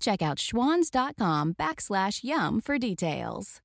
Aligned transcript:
Check 0.00 0.22
out 0.22 0.38
schwans.com 0.38 1.54
backslash 1.54 2.24
YUM 2.24 2.60
for 2.60 2.78
details. 2.78 3.60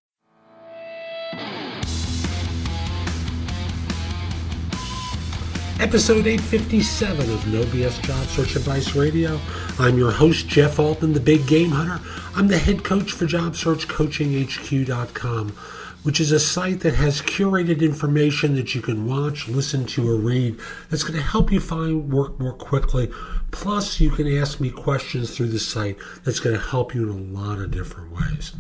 Episode 5.80 6.28
857 6.28 7.34
of 7.34 7.48
No 7.48 7.64
BS 7.64 8.00
Job 8.04 8.24
Search 8.28 8.56
Advice 8.56 8.96
Radio. 8.96 9.40
I'm 9.80 9.98
your 9.98 10.12
host, 10.12 10.48
Jeff 10.48 10.78
Altman, 10.78 11.14
the 11.14 11.20
Big 11.20 11.48
Game 11.48 11.72
Hunter. 11.72 12.00
I'm 12.36 12.48
the 12.48 12.60
head 12.60 12.84
coach 12.84 13.14
for 13.14 13.26
JobSearchCoachingHQ.com, 13.26 15.58
which 16.04 16.20
is 16.20 16.32
a 16.32 16.40
site 16.40 16.80
that 16.82 16.96
has 16.96 17.22
curated 17.22 17.82
information 17.82 18.56
that 18.56 18.74
you 18.74 18.82
can 18.82 19.06
watch, 19.06 19.48
listen 19.48 19.86
to, 19.86 20.10
or 20.10 20.16
read 20.16 20.60
that's 20.90 21.04
going 21.04 21.18
to 21.18 21.26
help 21.26 21.52
you 21.52 21.60
find 21.60 22.12
work 22.12 22.40
more 22.40 22.54
quickly. 22.54 23.12
Plus, 23.52 24.00
you 24.00 24.10
can 24.10 24.28
ask 24.38 24.60
me 24.60 24.70
questions 24.70 25.36
through 25.36 25.48
the 25.48 25.60
site 25.60 25.98
that's 26.24 26.40
going 26.40 26.56
to 26.56 26.62
help 26.62 26.96
you 26.96 27.04
in 27.04 27.36
a 27.36 27.40
lot 27.40 27.60
of 27.60 27.72
different 27.72 28.12
ways. 28.12 28.54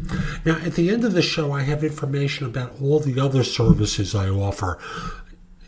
Now, 0.45 0.57
at 0.57 0.75
the 0.75 0.89
end 0.89 1.03
of 1.03 1.13
the 1.13 1.21
show, 1.21 1.51
I 1.51 1.61
have 1.61 1.83
information 1.83 2.45
about 2.45 2.73
all 2.81 2.99
the 2.99 3.19
other 3.19 3.43
services 3.43 4.13
I 4.13 4.29
offer 4.29 4.77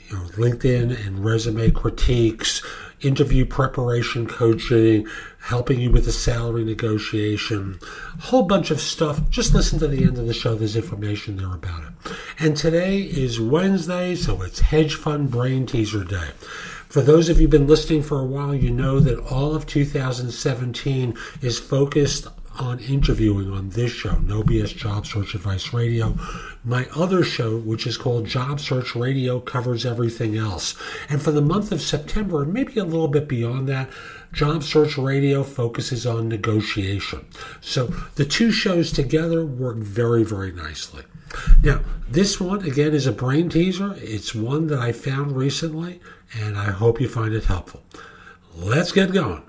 LinkedIn 0.09 1.05
and 1.05 1.25
resume 1.25 1.71
critiques, 1.71 2.61
interview 3.03 3.45
preparation 3.45 4.27
coaching, 4.27 5.07
helping 5.39 5.79
you 5.79 5.91
with 5.91 6.05
the 6.05 6.11
salary 6.11 6.63
negotiation, 6.63 7.79
whole 8.19 8.43
bunch 8.43 8.71
of 8.71 8.79
stuff. 8.79 9.29
Just 9.29 9.53
listen 9.53 9.79
to 9.79 9.87
the 9.87 10.03
end 10.03 10.17
of 10.17 10.27
the 10.27 10.33
show. 10.33 10.55
There's 10.55 10.75
information 10.75 11.37
there 11.37 11.53
about 11.53 11.83
it. 11.83 12.13
And 12.39 12.55
today 12.55 13.01
is 13.01 13.39
Wednesday, 13.39 14.15
so 14.15 14.41
it's 14.41 14.59
Hedge 14.59 14.95
Fund 14.95 15.31
Brain 15.31 15.65
Teaser 15.65 16.03
Day. 16.03 16.29
For 16.87 17.01
those 17.01 17.27
of 17.27 17.37
you 17.37 17.43
who've 17.43 17.51
been 17.51 17.67
listening 17.67 18.03
for 18.03 18.19
a 18.19 18.25
while, 18.25 18.53
you 18.53 18.69
know 18.69 18.99
that 18.99 19.19
all 19.31 19.55
of 19.55 19.65
2017 19.65 21.17
is 21.41 21.57
focused 21.57 22.27
on 22.59 22.79
interviewing 22.79 23.51
on 23.51 23.69
this 23.69 23.91
show, 23.91 24.17
No 24.17 24.43
BS 24.43 24.75
Job 24.75 25.05
Search 25.05 25.33
Advice 25.33 25.73
Radio. 25.73 26.15
My 26.63 26.87
other 26.95 27.23
show, 27.23 27.57
which 27.57 27.87
is 27.87 27.97
called 27.97 28.27
Job 28.27 28.59
Search 28.59 28.95
Radio, 28.95 29.39
covers 29.39 29.85
everything 29.85 30.37
else. 30.37 30.75
And 31.09 31.21
for 31.21 31.31
the 31.31 31.41
month 31.41 31.71
of 31.71 31.81
September, 31.81 32.45
maybe 32.45 32.79
a 32.79 32.85
little 32.85 33.07
bit 33.07 33.27
beyond 33.27 33.67
that, 33.69 33.89
Job 34.31 34.63
Search 34.63 34.97
Radio 34.97 35.43
focuses 35.43 36.05
on 36.05 36.29
negotiation. 36.29 37.25
So 37.61 37.87
the 38.15 38.25
two 38.25 38.51
shows 38.51 38.91
together 38.91 39.45
work 39.45 39.77
very, 39.77 40.23
very 40.23 40.51
nicely. 40.51 41.03
Now, 41.63 41.81
this 42.07 42.39
one, 42.39 42.63
again, 42.63 42.93
is 42.93 43.07
a 43.07 43.11
brain 43.11 43.49
teaser. 43.49 43.95
It's 43.97 44.35
one 44.35 44.67
that 44.67 44.79
I 44.79 44.91
found 44.91 45.35
recently, 45.35 45.99
and 46.39 46.57
I 46.57 46.65
hope 46.65 47.01
you 47.01 47.09
find 47.09 47.33
it 47.33 47.45
helpful. 47.45 47.83
Let's 48.55 48.91
get 48.91 49.11
going. 49.11 49.41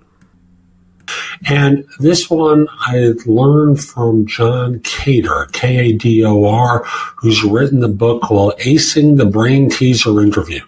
And 1.46 1.84
this 1.98 2.30
one 2.30 2.66
I 2.80 3.12
learned 3.26 3.82
from 3.82 4.26
John 4.26 4.78
Kador, 4.80 5.52
K 5.52 5.90
A 5.90 5.92
D 5.92 6.24
O 6.24 6.44
R, 6.44 6.84
who's 7.16 7.42
written 7.44 7.80
the 7.80 7.88
book 7.88 8.22
called 8.22 8.54
Acing 8.60 9.16
the 9.16 9.26
Brain 9.26 9.68
Teaser 9.68 10.20
Interview. 10.22 10.60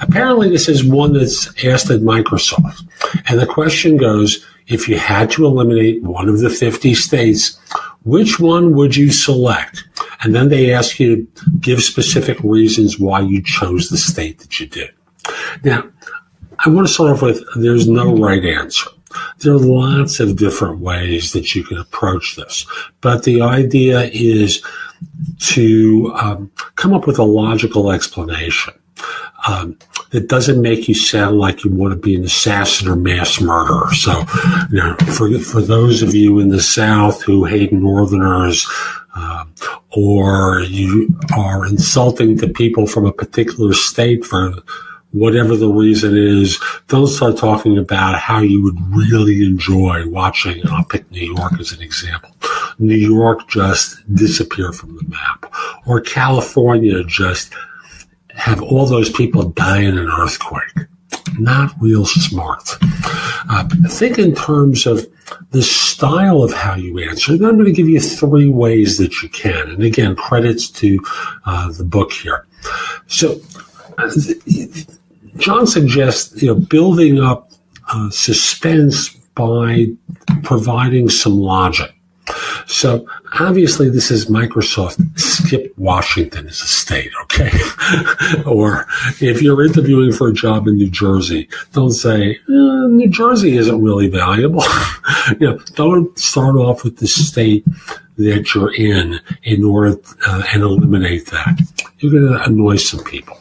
Apparently, 0.00 0.48
this 0.48 0.68
is 0.68 0.84
one 0.84 1.12
that's 1.12 1.48
asked 1.64 1.90
at 1.90 2.00
Microsoft. 2.00 2.82
And 3.28 3.38
the 3.38 3.46
question 3.46 3.96
goes 3.96 4.44
if 4.66 4.88
you 4.88 4.98
had 4.98 5.30
to 5.32 5.46
eliminate 5.46 6.02
one 6.02 6.28
of 6.28 6.40
the 6.40 6.50
50 6.50 6.94
states, 6.94 7.58
which 8.04 8.38
one 8.38 8.74
would 8.74 8.96
you 8.96 9.10
select? 9.10 9.84
And 10.22 10.34
then 10.34 10.48
they 10.48 10.72
ask 10.72 11.00
you 11.00 11.26
to 11.34 11.50
give 11.60 11.82
specific 11.82 12.38
reasons 12.42 12.98
why 12.98 13.20
you 13.20 13.42
chose 13.42 13.88
the 13.88 13.98
state 13.98 14.40
that 14.40 14.60
you 14.60 14.66
did. 14.66 14.90
Now, 15.64 15.84
I 16.64 16.70
want 16.70 16.86
to 16.86 16.92
start 16.92 17.10
off 17.10 17.22
with 17.22 17.42
there's 17.56 17.88
no 17.88 18.16
right 18.16 18.44
answer. 18.44 18.90
There 19.38 19.52
are 19.52 19.58
lots 19.58 20.20
of 20.20 20.36
different 20.36 20.80
ways 20.80 21.32
that 21.32 21.54
you 21.54 21.64
can 21.64 21.78
approach 21.78 22.36
this, 22.36 22.66
but 23.00 23.24
the 23.24 23.42
idea 23.42 24.10
is 24.12 24.62
to 25.40 26.12
um, 26.14 26.50
come 26.76 26.92
up 26.92 27.06
with 27.06 27.18
a 27.18 27.24
logical 27.24 27.92
explanation. 27.92 28.74
Um, 29.46 29.78
that 30.10 30.28
doesn't 30.28 30.60
make 30.60 30.88
you 30.88 30.94
sound 30.94 31.38
like 31.38 31.64
you 31.64 31.70
want 31.70 31.92
to 31.92 31.98
be 31.98 32.16
an 32.16 32.24
assassin 32.24 32.88
or 32.88 32.96
mass 32.96 33.40
murderer. 33.40 33.92
So, 33.94 34.24
you 34.70 34.78
know, 34.78 34.96
for 35.14 35.38
for 35.38 35.60
those 35.60 36.02
of 36.02 36.14
you 36.14 36.40
in 36.40 36.48
the 36.48 36.60
South 36.60 37.22
who 37.22 37.44
hate 37.44 37.72
Northerners, 37.72 38.66
uh, 39.14 39.44
or 39.90 40.60
you 40.60 41.16
are 41.36 41.66
insulting 41.66 42.38
to 42.38 42.48
people 42.48 42.86
from 42.86 43.06
a 43.06 43.12
particular 43.12 43.74
state 43.74 44.24
for 44.24 44.54
whatever 45.12 45.56
the 45.56 45.68
reason 45.68 46.16
is, 46.16 46.58
don't 46.88 47.06
start 47.06 47.36
talking 47.36 47.78
about 47.78 48.18
how 48.18 48.40
you 48.40 48.62
would 48.62 48.78
really 48.94 49.44
enjoy 49.44 50.06
watching, 50.08 50.60
and 50.60 50.70
I'll 50.70 50.84
pick 50.84 51.10
New 51.10 51.34
York 51.34 51.58
as 51.58 51.72
an 51.72 51.82
example. 51.82 52.30
New 52.78 52.96
York 52.96 53.48
just 53.48 53.96
disappear 54.14 54.72
from 54.72 54.96
the 54.96 55.04
map, 55.08 55.52
or 55.86 56.00
California 56.00 57.02
just 57.04 57.52
have 58.30 58.62
all 58.62 58.86
those 58.86 59.10
people 59.10 59.44
die 59.50 59.80
in 59.80 59.98
an 59.98 60.08
earthquake. 60.08 60.88
Not 61.38 61.74
real 61.80 62.04
smart. 62.04 62.76
Uh, 63.50 63.68
think 63.88 64.18
in 64.18 64.34
terms 64.34 64.86
of 64.86 65.06
the 65.50 65.62
style 65.62 66.42
of 66.42 66.52
how 66.52 66.74
you 66.74 66.98
answer. 66.98 67.32
And 67.32 67.44
I'm 67.44 67.54
going 67.54 67.66
to 67.66 67.72
give 67.72 67.88
you 67.88 68.00
three 68.00 68.48
ways 68.48 68.98
that 68.98 69.22
you 69.22 69.28
can. 69.28 69.70
And 69.70 69.82
again, 69.82 70.16
credits 70.16 70.68
to 70.70 70.98
uh, 71.46 71.72
the 71.72 71.84
book 71.84 72.12
here. 72.12 72.46
So, 73.06 73.40
uh, 73.98 74.10
John 75.36 75.66
suggests 75.66 76.42
you 76.42 76.48
know 76.48 76.54
building 76.54 77.20
up 77.20 77.50
uh, 77.88 78.10
suspense 78.10 79.10
by 79.34 79.86
providing 80.42 81.08
some 81.08 81.38
logic. 81.38 81.94
So 82.66 83.06
obviously, 83.40 83.88
this 83.88 84.10
is 84.10 84.26
Microsoft. 84.26 85.18
Skip 85.18 85.72
Washington 85.78 86.46
as 86.46 86.60
a 86.60 86.66
state, 86.66 87.10
okay? 87.22 87.50
or 88.46 88.86
if 89.20 89.40
you're 89.40 89.64
interviewing 89.64 90.12
for 90.12 90.28
a 90.28 90.32
job 90.32 90.68
in 90.68 90.76
New 90.76 90.90
Jersey, 90.90 91.48
don't 91.72 91.92
say 91.92 92.32
eh, 92.32 92.36
New 92.46 93.08
Jersey 93.08 93.56
isn't 93.56 93.82
really 93.82 94.08
valuable. 94.08 94.64
you 95.40 95.48
know, 95.48 95.58
don't 95.74 96.18
start 96.18 96.56
off 96.56 96.84
with 96.84 96.98
the 96.98 97.06
state 97.06 97.64
that 98.18 98.54
you're 98.54 98.74
in 98.74 99.20
in 99.44 99.64
order 99.64 99.96
uh, 100.26 100.42
and 100.52 100.62
eliminate 100.62 101.26
that. 101.26 101.60
You're 101.98 102.12
going 102.12 102.32
to 102.32 102.44
annoy 102.44 102.76
some 102.76 103.02
people. 103.04 103.40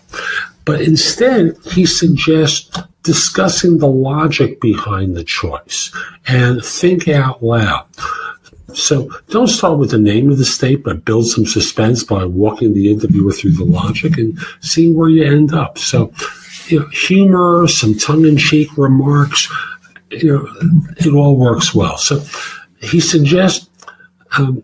But 0.68 0.82
instead, 0.82 1.56
he 1.72 1.86
suggests 1.86 2.78
discussing 3.04 3.78
the 3.78 3.88
logic 3.88 4.60
behind 4.60 5.16
the 5.16 5.24
choice 5.24 5.96
and 6.28 6.64
think 6.64 7.08
out 7.08 7.42
loud. 7.42 7.88
So 8.74 9.10
don't 9.30 9.48
start 9.48 9.80
with 9.80 9.92
the 9.92 9.98
name 9.98 10.30
of 10.30 10.38
the 10.38 10.46
state, 10.46 10.84
but 10.84 11.06
build 11.06 11.26
some 11.28 11.46
suspense 11.46 12.04
by 12.04 12.26
walking 12.26 12.74
the 12.74 12.92
interviewer 12.92 13.32
through 13.32 13.54
the 13.54 13.64
logic 13.64 14.18
and 14.18 14.38
seeing 14.60 14.94
where 14.94 15.08
you 15.08 15.24
end 15.24 15.54
up. 15.54 15.78
So, 15.78 16.12
you 16.68 16.82
know, 16.82 16.88
humor, 16.88 17.66
some 17.68 17.98
tongue-in-cheek 17.98 18.78
remarks, 18.78 19.50
you 20.12 20.34
know, 20.34 20.48
it 20.98 21.14
all 21.14 21.38
works 21.38 21.74
well. 21.74 21.98
So 21.98 22.22
he 22.82 23.00
suggests 23.00 23.70
um, 24.38 24.62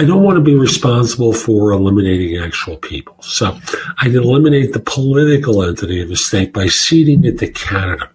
I 0.00 0.04
don't 0.04 0.22
want 0.22 0.36
to 0.36 0.42
be 0.42 0.54
responsible 0.54 1.32
for 1.32 1.72
eliminating 1.72 2.40
actual 2.40 2.76
people. 2.76 3.20
So 3.20 3.58
I'd 3.98 4.14
eliminate 4.14 4.72
the 4.72 4.78
political 4.78 5.64
entity 5.64 6.00
of 6.00 6.10
a 6.12 6.16
state 6.16 6.52
by 6.52 6.68
ceding 6.68 7.24
it 7.24 7.40
to 7.40 7.50
Canada. 7.50 8.08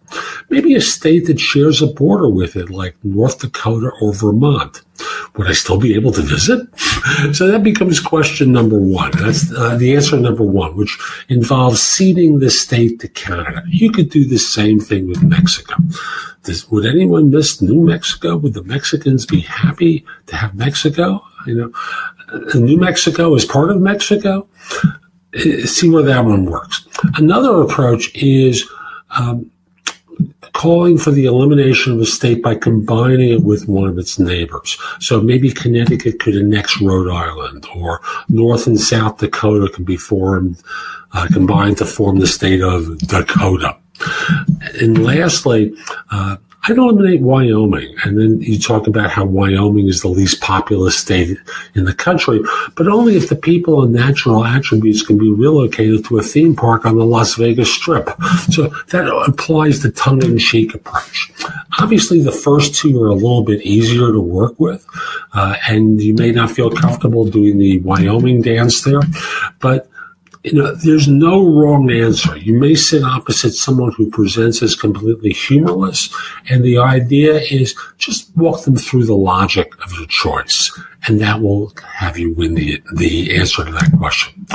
Maybe 0.49 0.75
a 0.75 0.81
state 0.81 1.25
that 1.25 1.41
shares 1.41 1.81
a 1.81 1.87
border 1.87 2.29
with 2.29 2.55
it, 2.55 2.69
like 2.69 2.95
North 3.03 3.39
Dakota 3.39 3.91
or 4.01 4.13
Vermont. 4.13 4.81
Would 5.35 5.47
I 5.47 5.51
still 5.51 5.77
be 5.77 5.93
able 5.95 6.13
to 6.13 6.21
visit? 6.21 6.67
so 7.35 7.47
that 7.47 7.63
becomes 7.63 7.99
question 7.99 8.53
number 8.53 8.79
one. 8.79 9.11
That's 9.17 9.51
uh, 9.51 9.75
the 9.75 9.93
answer 9.93 10.17
number 10.17 10.43
one, 10.43 10.77
which 10.77 10.97
involves 11.27 11.81
ceding 11.81 12.39
the 12.39 12.49
state 12.49 13.01
to 13.01 13.09
Canada. 13.09 13.61
You 13.67 13.91
could 13.91 14.09
do 14.09 14.23
the 14.23 14.37
same 14.37 14.79
thing 14.79 15.09
with 15.09 15.21
Mexico. 15.21 15.75
Does, 16.43 16.69
would 16.71 16.85
anyone 16.85 17.29
miss 17.29 17.61
New 17.61 17.81
Mexico? 17.81 18.37
Would 18.37 18.53
the 18.53 18.63
Mexicans 18.63 19.25
be 19.25 19.41
happy 19.41 20.05
to 20.27 20.35
have 20.37 20.55
Mexico? 20.55 21.23
You 21.45 21.55
know, 21.55 21.71
uh, 22.33 22.57
New 22.57 22.77
Mexico 22.77 23.33
is 23.35 23.45
part 23.45 23.69
of 23.69 23.81
Mexico. 23.81 24.47
Uh, 25.35 25.65
see 25.65 25.89
where 25.89 26.03
that 26.03 26.25
one 26.25 26.45
works. 26.45 26.87
Another 27.15 27.61
approach 27.61 28.13
is 28.15 28.69
um, 29.17 29.49
calling 30.53 30.97
for 30.97 31.11
the 31.11 31.25
elimination 31.25 31.93
of 31.93 31.99
a 31.99 32.05
state 32.05 32.41
by 32.41 32.55
combining 32.55 33.31
it 33.31 33.41
with 33.41 33.67
one 33.67 33.89
of 33.89 33.97
its 33.97 34.19
neighbors. 34.19 34.77
So 34.99 35.19
maybe 35.19 35.51
Connecticut 35.51 36.19
could 36.19 36.35
annex 36.35 36.79
Rhode 36.81 37.11
Island, 37.11 37.65
or 37.75 38.01
North 38.29 38.67
and 38.67 38.79
South 38.79 39.17
Dakota 39.17 39.71
could 39.73 39.85
be 39.85 39.97
formed, 39.97 40.61
uh, 41.13 41.27
combined 41.33 41.77
to 41.77 41.85
form 41.85 42.19
the 42.19 42.27
state 42.27 42.61
of 42.61 42.97
Dakota. 42.99 43.75
And 44.79 45.03
lastly, 45.03 45.75
uh, 46.11 46.37
I'd 46.65 46.77
eliminate 46.77 47.21
Wyoming. 47.21 47.93
And 48.03 48.17
then 48.17 48.39
you 48.39 48.57
talk 48.57 48.87
about 48.87 49.11
how 49.11 49.25
Wyoming 49.25 49.87
is 49.87 50.01
the 50.01 50.07
least 50.07 50.39
populous 50.39 50.97
state 50.97 51.37
in 51.75 51.83
the 51.83 51.93
country, 51.93 52.39
but 52.75 52.87
only 52.87 53.17
if 53.17 53.27
the 53.27 53.35
people 53.35 53.83
and 53.83 53.91
natural 53.91 54.45
attributes 54.45 55.03
can 55.05 55.17
be 55.17 55.31
relocated 55.31 56.05
to 56.05 56.19
a 56.19 56.23
theme 56.23 56.55
park 56.55 56.85
on 56.85 56.97
the 56.97 57.05
Las 57.05 57.35
Vegas 57.35 57.73
Strip. 57.73 58.09
So 58.49 58.67
that 58.89 59.07
applies 59.27 59.81
the 59.81 59.91
tongue 59.91 60.23
in 60.23 60.37
cheek 60.37 60.73
approach. 60.73 61.31
Obviously, 61.79 62.21
the 62.21 62.31
first 62.31 62.75
two 62.75 63.01
are 63.01 63.09
a 63.09 63.15
little 63.15 63.43
bit 63.43 63.61
easier 63.61 64.11
to 64.11 64.19
work 64.21 64.57
with, 64.59 64.85
uh, 65.33 65.55
and 65.67 66.01
you 66.01 66.13
may 66.13 66.31
not 66.31 66.51
feel 66.51 66.69
comfortable 66.69 67.25
doing 67.25 67.57
the 67.57 67.79
Wyoming 67.79 68.41
dance 68.41 68.83
there, 68.83 69.01
but 69.59 69.89
you 70.43 70.53
know, 70.53 70.75
there's 70.75 71.07
no 71.07 71.45
wrong 71.45 71.89
answer. 71.89 72.37
You 72.37 72.59
may 72.59 72.75
sit 72.75 73.03
opposite 73.03 73.53
someone 73.53 73.93
who 73.93 74.09
presents 74.09 74.61
as 74.61 74.75
completely 74.75 75.31
humorless, 75.31 76.13
and 76.49 76.63
the 76.63 76.77
idea 76.77 77.39
is 77.39 77.73
just 77.97 78.35
walk 78.35 78.65
them 78.65 78.75
through 78.75 79.05
the 79.05 79.15
logic 79.15 79.73
of 79.83 79.93
your 79.93 80.07
choice, 80.07 80.77
and 81.07 81.21
that 81.21 81.41
will 81.41 81.73
have 81.85 82.17
you 82.17 82.33
win 82.33 82.55
the, 82.55 82.83
the 82.93 83.37
answer 83.37 83.63
to 83.63 83.71
that 83.71 83.91
question. 83.97 84.45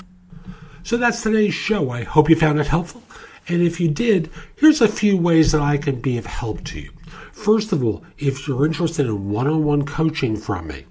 So 0.83 0.99
that's 0.99 1.23
today's 1.23 1.55
show. 1.55 1.91
I 1.91 2.05
hope 2.05 2.29
you 2.29 2.37
found 2.37 2.61
it 2.61 2.67
helpful. 2.67 3.03
And 3.49 3.63
if 3.63 3.81
you 3.81 3.89
did, 3.89 4.31
here's 4.57 4.83
a 4.83 4.89
few 4.89 5.17
ways 5.17 5.53
that 5.53 5.63
I 5.63 5.79
can 5.79 6.01
be 6.01 6.19
of 6.19 6.27
help 6.27 6.65
to 6.65 6.81
you. 6.81 6.91
First 7.33 7.73
of 7.73 7.83
all, 7.83 8.05
if 8.19 8.47
you're 8.47 8.67
interested 8.67 9.07
in 9.07 9.31
one 9.31 9.47
on 9.47 9.65
one 9.65 9.87
coaching 9.87 10.37
from 10.37 10.67
me, 10.67 10.85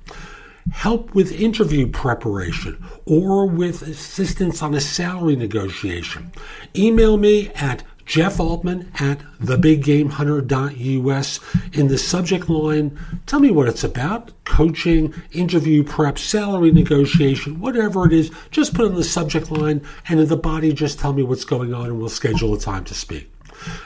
help 0.72 1.14
with 1.16 1.32
interview 1.32 1.88
preparation, 1.88 2.84
or 3.06 3.46
with 3.46 3.82
assistance 3.82 4.62
on 4.62 4.74
a 4.74 4.82
salary 4.82 5.36
negotiation, 5.36 6.32
email 6.76 7.18
me 7.18 7.50
at 7.56 7.84
Jeff 8.06 8.40
Altman 8.40 8.90
at 9.00 9.20
thebiggamehunter.us. 9.42 11.40
In 11.74 11.88
the 11.90 11.98
subject 11.98 12.50
line, 12.50 12.98
tell 13.26 13.42
me 13.42 13.52
what 13.52 13.68
it's 13.68 13.84
about 13.84 14.32
coaching, 14.46 15.14
interview 15.34 15.84
prep, 15.84 16.18
salary 16.18 16.72
negotiation, 16.72 17.60
whatever 17.60 18.06
it 18.06 18.14
is. 18.14 18.32
Just 18.50 18.74
put 18.74 18.86
in 18.86 18.96
the 18.96 19.04
subject 19.04 19.52
line, 19.52 19.82
and 20.08 20.22
in 20.22 20.30
the 20.30 20.38
body, 20.38 20.72
just 20.72 21.00
tell 21.00 21.12
me 21.12 21.22
what's 21.22 21.44
going 21.44 21.74
on, 21.74 21.88
and 21.88 22.00
we'll 22.00 22.08
schedule 22.08 22.54
a 22.54 22.60
time 22.60 22.86
to 22.86 22.94
speak. 22.94 23.30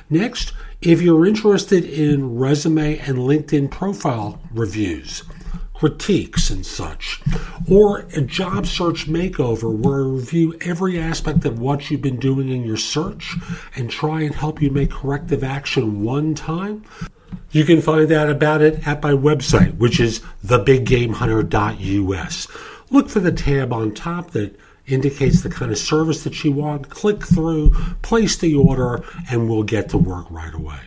Next, 0.10 0.54
if 0.81 1.01
you're 1.01 1.25
interested 1.25 1.84
in 1.84 2.36
resume 2.38 3.00
and 3.00 3.18
LinkedIn 3.18 3.72
profile 3.72 4.39
reviews, 4.51 5.24
critiques 5.81 6.50
and 6.51 6.63
such, 6.63 7.19
or 7.68 8.06
a 8.16 8.22
job 8.22 8.68
search 8.68 9.10
makeover 9.10 9.75
where 9.75 9.95
I 9.95 10.10
review 10.10 10.56
every 10.62 11.00
aspect 11.00 11.44
of 11.44 11.57
what 11.57 11.89
you've 11.89 12.04
been 12.04 12.19
doing 12.19 12.50
in 12.50 12.63
your 12.63 12.78
search 12.78 13.36
and 13.75 13.89
try 13.89 14.22
and 14.22 14.36
help 14.36 14.62
you 14.62 14.69
make 14.69 14.92
corrective 14.92 15.44
action 15.44 16.04
one 16.04 16.36
time. 16.36 16.86
You 17.50 17.66
can 17.66 17.81
find 17.81 18.12
out 18.12 18.30
about 18.30 18.62
it 18.62 18.88
at 18.88 19.01
my 19.01 19.13
website, 19.13 19.75
which 19.78 20.00
is 20.00 20.19
thebiggamehunter.us. 20.45 22.48
Look 22.92 23.10
for 23.10 23.19
the 23.19 23.31
tab 23.31 23.74
on 23.74 23.95
top 23.95 24.30
that 24.31 24.56
indicates 24.86 25.42
the 25.42 25.50
kind 25.50 25.72
of 25.72 25.80
service 25.80 26.24
that 26.25 26.44
you 26.44 26.51
want. 26.51 26.92
Click 26.92 27.24
through, 27.24 27.72
place 28.04 28.38
the 28.38 28.54
order, 28.54 29.04
and 29.31 29.50
we'll 29.50 29.63
get 29.63 29.89
to 29.89 29.98
work 29.98 30.30
right 30.30 30.54
away. 30.54 30.81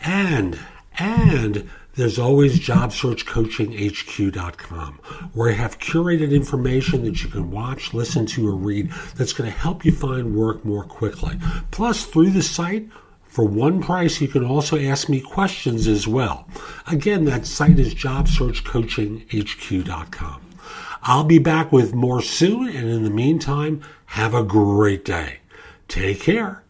And, 0.00 0.58
and 0.98 1.68
there's 1.98 2.18
always 2.18 2.58
jobsearchcoachinghq.com, 2.60 4.94
where 5.34 5.50
I 5.50 5.54
have 5.54 5.80
curated 5.80 6.30
information 6.30 7.04
that 7.04 7.24
you 7.24 7.28
can 7.28 7.50
watch, 7.50 7.92
listen 7.92 8.24
to, 8.26 8.46
or 8.46 8.54
read 8.54 8.92
that's 9.16 9.32
going 9.32 9.50
to 9.50 9.58
help 9.58 9.84
you 9.84 9.90
find 9.90 10.36
work 10.36 10.64
more 10.64 10.84
quickly. 10.84 11.40
Plus, 11.72 12.06
through 12.06 12.30
the 12.30 12.42
site, 12.42 12.88
for 13.24 13.44
one 13.44 13.82
price, 13.82 14.20
you 14.20 14.28
can 14.28 14.44
also 14.44 14.78
ask 14.78 15.08
me 15.08 15.20
questions 15.20 15.88
as 15.88 16.06
well. 16.06 16.46
Again, 16.86 17.24
that 17.24 17.46
site 17.46 17.80
is 17.80 17.96
jobsearchcoachinghq.com. 17.96 20.40
I'll 21.02 21.24
be 21.24 21.40
back 21.40 21.72
with 21.72 21.94
more 21.94 22.22
soon, 22.22 22.68
and 22.68 22.88
in 22.88 23.02
the 23.02 23.10
meantime, 23.10 23.82
have 24.06 24.34
a 24.34 24.44
great 24.44 25.04
day. 25.04 25.40
Take 25.88 26.20
care. 26.20 26.62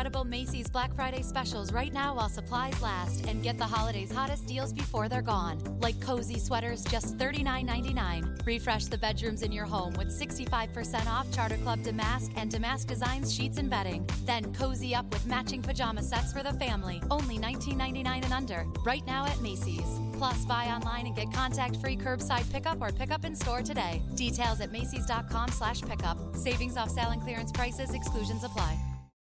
Incredible 0.00 0.24
Macy's 0.24 0.70
Black 0.70 0.94
Friday 0.94 1.20
specials 1.20 1.74
right 1.74 1.92
now 1.92 2.14
while 2.14 2.30
supplies 2.30 2.80
last 2.80 3.26
and 3.26 3.42
get 3.42 3.58
the 3.58 3.66
holidays' 3.66 4.10
hottest 4.10 4.46
deals 4.46 4.72
before 4.72 5.10
they're 5.10 5.20
gone. 5.20 5.58
Like 5.78 6.00
cozy 6.00 6.38
sweaters, 6.38 6.82
just 6.84 7.18
$39.99. 7.18 8.46
Refresh 8.46 8.86
the 8.86 8.96
bedrooms 8.96 9.42
in 9.42 9.52
your 9.52 9.66
home 9.66 9.92
with 9.98 10.08
65% 10.08 11.06
off 11.06 11.30
Charter 11.34 11.58
Club 11.58 11.82
Damask 11.82 12.32
and 12.34 12.50
Damask 12.50 12.88
Designs 12.88 13.30
sheets 13.30 13.58
and 13.58 13.68
bedding. 13.68 14.08
Then 14.24 14.54
cozy 14.54 14.94
up 14.94 15.04
with 15.12 15.26
matching 15.26 15.60
pajama 15.60 16.02
sets 16.02 16.32
for 16.32 16.42
the 16.42 16.54
family, 16.54 17.02
only 17.10 17.36
$19.99 17.36 18.24
and 18.24 18.32
under, 18.32 18.64
right 18.86 19.06
now 19.06 19.26
at 19.26 19.38
Macy's. 19.42 20.00
Plus, 20.16 20.46
buy 20.46 20.68
online 20.68 21.08
and 21.08 21.14
get 21.14 21.30
contact-free 21.30 21.98
curbside 21.98 22.50
pickup 22.50 22.80
or 22.80 22.90
pickup 22.90 23.26
in 23.26 23.36
store 23.36 23.60
today. 23.60 24.00
Details 24.14 24.62
at 24.62 24.72
macys.com 24.72 25.50
slash 25.50 25.82
pickup. 25.82 26.16
Savings 26.34 26.78
off 26.78 26.88
sale 26.88 27.10
and 27.10 27.20
clearance 27.20 27.52
prices, 27.52 27.92
exclusions 27.92 28.44
apply. 28.44 28.78